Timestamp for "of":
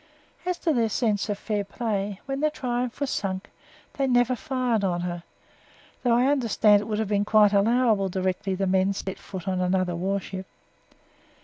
1.29-1.37